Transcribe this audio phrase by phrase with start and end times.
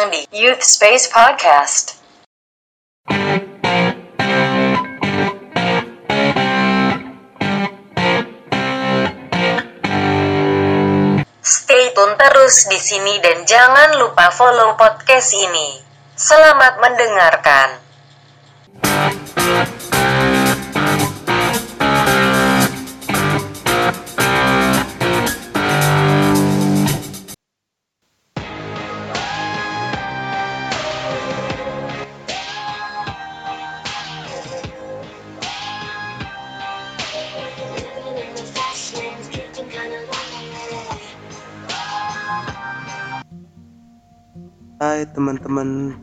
[0.00, 2.00] datang di Youth Space Podcast.
[11.44, 15.84] Stay tune terus di sini dan jangan lupa follow podcast ini.
[16.16, 17.68] Selamat mendengarkan.
[45.00, 45.96] Hai teman-teman,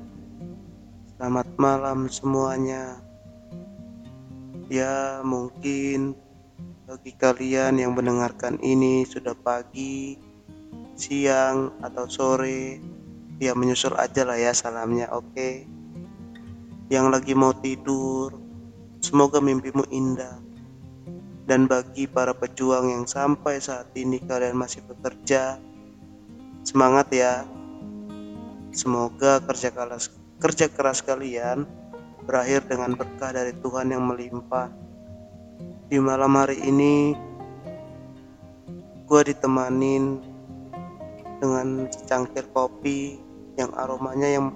[1.13, 2.97] selamat malam semuanya.
[4.73, 6.17] Ya, mungkin
[6.89, 10.17] bagi kalian yang mendengarkan ini sudah pagi,
[10.97, 12.81] siang, atau sore,
[13.37, 15.69] ya menyusul aja lah ya salamnya, oke?
[16.89, 18.33] Yang lagi mau tidur,
[18.97, 20.41] semoga mimpimu indah.
[21.45, 25.61] Dan bagi para pejuang yang sampai saat ini kalian masih bekerja,
[26.65, 27.45] semangat ya
[28.75, 31.63] Semoga kerja keras, kerja keras kalian
[32.27, 34.67] berakhir dengan berkah dari Tuhan yang melimpah.
[35.87, 37.15] Di malam hari ini,
[39.07, 40.19] gue ditemanin
[41.39, 43.23] dengan secangkir kopi
[43.55, 44.51] yang aromanya yang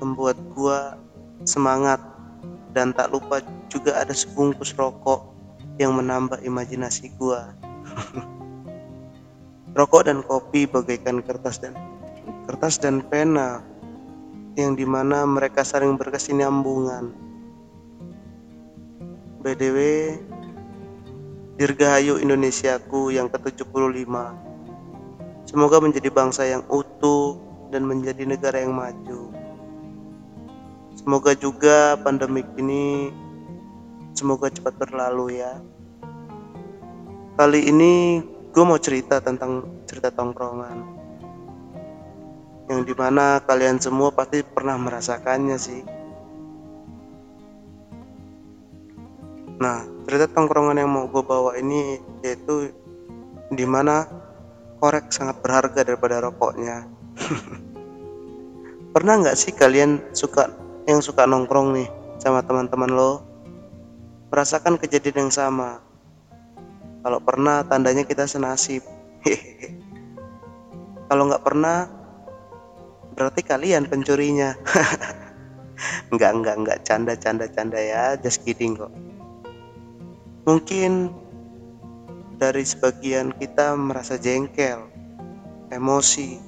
[0.00, 0.78] membuat gue
[1.44, 2.00] semangat
[2.72, 5.28] dan tak lupa juga ada sebungkus rokok
[5.76, 7.40] yang menambah imajinasi gue.
[9.76, 11.72] Rokok dan kopi bagaikan kertas dan
[12.46, 13.62] kertas dan pena
[14.58, 17.14] yang di mana mereka saling berkesinambungan.
[19.42, 19.78] BDW
[21.58, 24.14] Dirgahayu Indonesiaku yang ke-75.
[25.46, 27.36] Semoga menjadi bangsa yang utuh
[27.74, 29.30] dan menjadi negara yang maju.
[30.94, 33.10] Semoga juga pandemik ini
[34.12, 35.56] Semoga cepat berlalu ya.
[37.34, 38.20] Kali ini
[38.52, 41.01] gue mau cerita tentang cerita tongkrongan
[42.70, 45.82] yang di mana kalian semua pasti pernah merasakannya sih.
[49.62, 52.74] Nah, cerita tongkrongan yang mau gue bawa ini yaitu
[53.50, 54.06] di mana
[54.82, 56.86] korek sangat berharga daripada rokoknya.
[58.94, 60.52] pernah nggak sih kalian suka
[60.84, 61.88] yang suka nongkrong nih
[62.20, 63.12] sama teman-teman lo
[64.32, 65.84] merasakan kejadian yang sama?
[67.02, 68.80] Kalau pernah, tandanya kita senasib.
[71.12, 71.90] Kalau nggak pernah,
[73.14, 74.56] berarti kalian pencurinya.
[76.14, 78.14] Enggak enggak enggak canda canda canda ya.
[78.20, 78.92] Just kidding kok.
[80.46, 81.10] Mungkin
[82.38, 84.90] dari sebagian kita merasa jengkel
[85.70, 86.38] emosi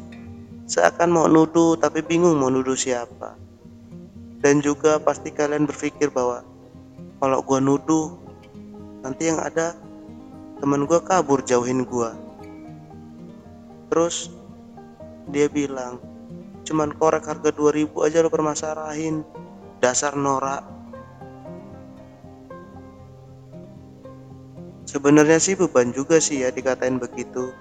[0.67, 3.35] seakan mau nuduh tapi bingung mau nuduh siapa.
[4.45, 6.45] Dan juga pasti kalian berpikir bahwa
[7.19, 8.13] kalau gua nuduh
[9.01, 9.73] nanti yang ada
[10.61, 12.13] temen gua kabur jauhin gua.
[13.89, 14.29] Terus
[15.33, 16.14] dia bilang
[16.65, 19.21] cuman korek harga 2000 aja lo permasalahin.
[19.85, 20.65] Dasar norak.
[24.89, 27.53] Sebenarnya sih beban juga sih ya dikatain begitu.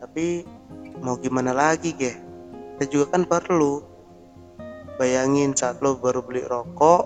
[0.00, 0.48] Tapi
[1.04, 2.16] mau gimana lagi ge
[2.76, 3.84] kita juga kan perlu.
[4.96, 7.04] Bayangin saat lo baru beli rokok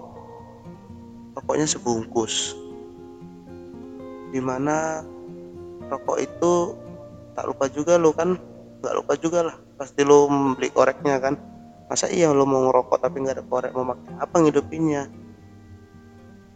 [1.34, 2.54] rokoknya sebungkus.
[4.30, 5.02] Di mana
[5.90, 6.78] rokok itu
[7.34, 8.38] tak lupa juga lo kan
[8.82, 11.34] nggak lupa juga lah pasti lo beli koreknya kan?
[11.90, 13.70] Masa iya lo mau ngerokok tapi nggak ada korek?
[13.74, 15.02] Mau pakai apa ngidupinnya?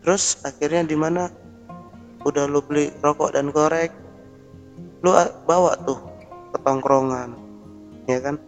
[0.02, 1.28] Terus akhirnya di mana?
[2.26, 3.94] Udah lo beli rokok dan korek
[4.98, 5.14] lo
[5.46, 5.98] bawa tuh
[6.50, 7.38] ke tongkrongan
[8.10, 8.40] ya kan?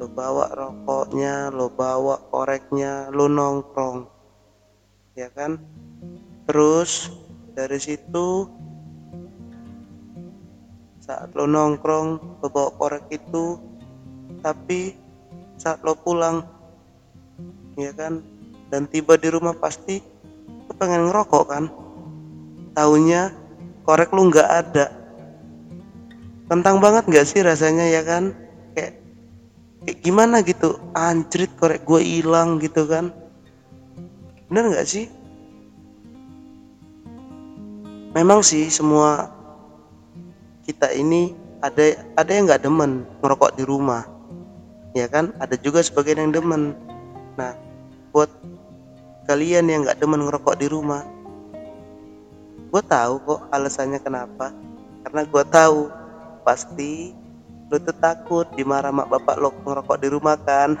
[0.00, 4.08] Lo bawa rokoknya lo bawa koreknya lo nongkrong
[5.18, 5.60] ya kan?
[6.48, 7.12] Terus
[7.52, 8.48] dari situ
[11.02, 13.60] saat lo nongkrong lo bawa korek itu
[14.42, 14.98] tapi
[15.56, 16.42] saat lo pulang
[17.78, 18.20] ya kan
[18.68, 20.02] dan tiba di rumah pasti
[20.66, 21.64] lo pengen ngerokok kan?
[22.74, 23.30] Tahunya
[23.86, 24.86] korek lo nggak ada.
[26.50, 28.34] Tentang banget nggak sih rasanya ya kan?
[28.74, 28.98] Kayak
[29.86, 30.80] kayak gimana gitu?
[30.96, 33.14] Anjrit korek gue hilang gitu kan?
[34.50, 35.06] Bener nggak sih?
[38.12, 39.32] Memang sih semua
[40.68, 41.32] kita ini
[41.64, 44.04] ada ada yang nggak demen ngerokok di rumah
[44.92, 45.32] ya kan?
[45.42, 46.76] Ada juga sebagian yang demen.
[47.36, 47.56] Nah
[48.12, 48.28] buat
[49.28, 51.02] kalian yang nggak demen ngerokok di rumah
[52.72, 54.48] gue tahu kok alasannya kenapa.
[55.04, 55.92] Karena gue tahu
[56.40, 57.12] pasti
[57.68, 60.80] lu tuh takut dimarah mak bapak lo ngerokok di rumah kan?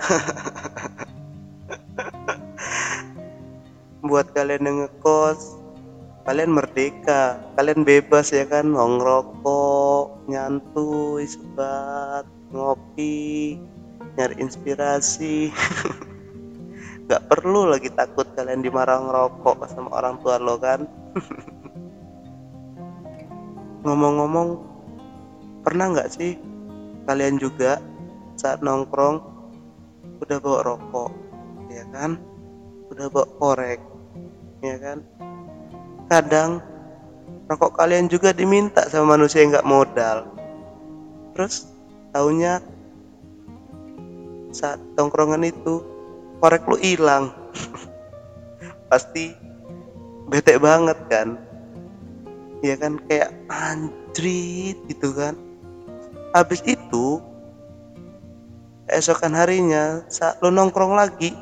[4.08, 5.60] Buat kalian yang ngekos
[6.24, 7.44] kalian merdeka.
[7.60, 8.72] Kalian bebas ya kan?
[8.72, 12.24] Mau ngerokok nyantui sebat
[12.56, 13.60] ngopi
[14.16, 15.48] nyari inspirasi.
[17.08, 20.86] Nggak perlu lagi takut kalian dimarah ngerokok sama orang tua lo kan?
[23.84, 24.48] Ngomong-ngomong
[25.66, 26.38] pernah nggak sih
[27.10, 27.82] kalian juga
[28.38, 29.18] saat nongkrong
[30.22, 31.10] udah bawa rokok
[31.68, 32.16] ya kan?
[32.94, 33.80] Udah bawa korek
[34.62, 35.02] ya kan?
[36.06, 36.62] Kadang
[37.50, 40.30] rokok kalian juga diminta sama manusia yang nggak modal.
[41.34, 41.66] Terus
[42.14, 42.62] taunya
[44.52, 45.80] saat tongkrongan itu
[46.38, 47.32] korek lu hilang.
[48.92, 49.32] Pasti
[50.28, 51.40] bete banget kan?
[52.60, 53.00] Ya kan?
[53.08, 55.34] Kayak anjrit gitu kan?
[56.36, 57.20] Habis itu
[58.92, 61.32] esokan harinya saat lu nongkrong lagi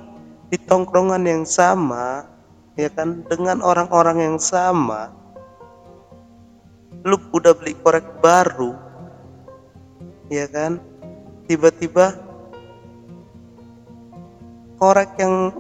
[0.50, 2.24] di tongkrongan yang sama
[2.78, 3.26] ya kan?
[3.26, 5.10] Dengan orang-orang yang sama
[7.00, 8.76] lu udah beli korek baru
[10.30, 10.78] ya kan?
[11.50, 12.29] Tiba-tiba
[14.80, 15.52] korek yang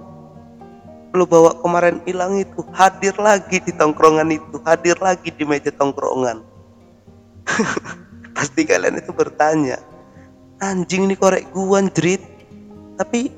[1.12, 6.40] lu bawa kemarin hilang itu hadir lagi di tongkrongan itu hadir lagi di meja tongkrongan.
[8.36, 9.76] Pasti kalian itu bertanya
[10.64, 12.24] anjing ini korek gua jerit
[12.96, 13.28] tapi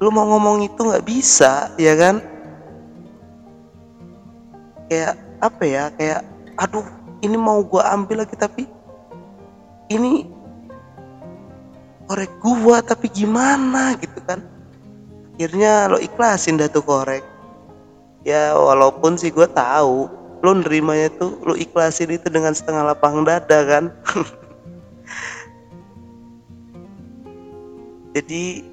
[0.00, 2.20] lu mau ngomong itu nggak bisa ya kan?
[4.92, 6.20] Kayak apa ya kayak
[6.60, 6.84] aduh
[7.24, 8.68] ini mau gua ambil lagi tapi
[9.88, 10.28] ini
[12.04, 13.94] korek gua tapi gimana?
[13.96, 14.59] Gitu kan
[15.40, 17.24] akhirnya lo ikhlasin dah tuh korek
[18.28, 20.04] ya walaupun sih gua tahu
[20.44, 23.88] lo nerimanya tuh lo ikhlasin itu dengan setengah lapang dada kan?
[28.12, 28.68] Jadi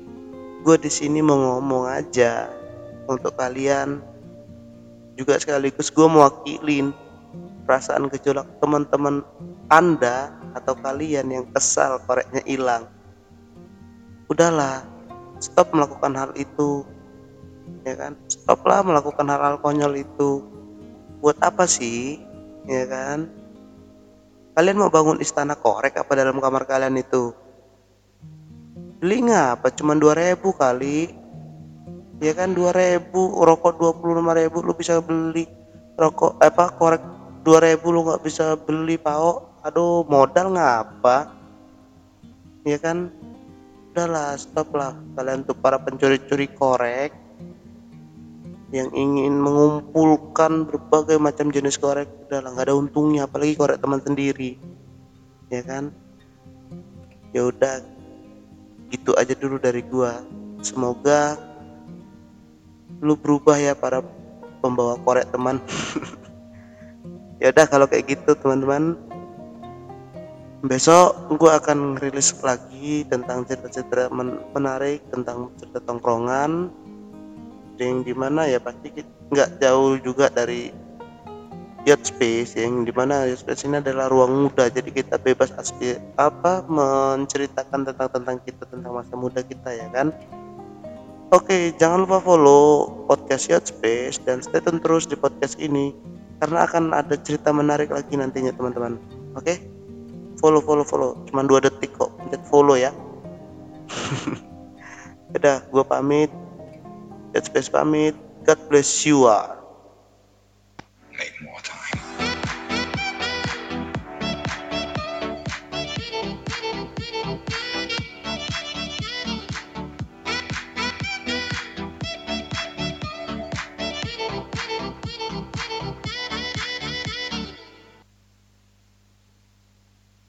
[0.68, 2.52] gue di sini mau ngomong aja
[3.08, 4.04] untuk kalian.
[5.16, 6.92] Juga sekaligus gue mewakilin
[7.64, 9.24] perasaan gejolak teman-teman
[9.72, 12.92] anda atau kalian yang kesal koreknya hilang.
[14.28, 14.97] Udahlah
[15.39, 16.86] stop melakukan hal itu
[17.84, 18.13] ya kan?
[18.28, 20.44] Stoplah melakukan hal-hal konyol itu.
[21.24, 22.19] Buat apa sih?
[22.68, 23.31] Ya kan?
[24.57, 27.31] Kalian mau bangun istana korek apa dalam kamar kalian itu?
[28.98, 31.13] Beli ngapa cuma 2000 kali.
[32.19, 32.57] Ya kan?
[32.57, 35.45] 2000 rokok 25.000 lu bisa beli.
[35.98, 37.04] Rokok apa korek
[37.45, 41.30] 2000 lu nggak bisa beli pao aduh modal ngapa?
[42.68, 43.07] Ya kan
[43.98, 47.10] udahlah stop lah kalian tuh para pencuri-curi korek
[48.70, 54.54] yang ingin mengumpulkan berbagai macam jenis korek udahlah nggak ada untungnya apalagi korek teman sendiri.
[55.50, 55.90] Ya kan?
[57.34, 57.82] Ya udah
[58.94, 60.22] gitu aja dulu dari gua.
[60.62, 61.34] Semoga
[63.02, 64.06] lu berubah ya para
[64.62, 65.58] pembawa korek teman.
[67.38, 68.98] Ya udah kalau kayak gitu teman-teman
[70.65, 76.73] besok gue akan rilis lagi tentang cerita-cerita men menarik tentang cerita tongkrongan.
[77.78, 78.90] Yang di mana ya pasti
[79.30, 80.73] nggak jauh juga dari
[81.85, 82.57] yacht space.
[82.57, 84.66] Yang di mana yacht space ini adalah ruang muda.
[84.66, 90.09] Jadi kita bebas asli apa menceritakan tentang tentang kita tentang masa muda kita ya kan?
[91.28, 95.92] Oke, jangan lupa follow podcast Yacht Space dan stay tune terus di podcast ini.
[96.40, 98.95] Karena akan ada cerita menarik lagi nantinya teman-teman.
[99.35, 99.77] Oke?
[100.38, 101.12] Follow follow follow.
[101.30, 102.14] Cuma dua detik kok.
[102.22, 102.94] Pencet follow ya.
[105.36, 106.32] Udah, gue pamit.
[107.34, 108.16] Yacht Space pamit.
[108.46, 109.58] God bless you all.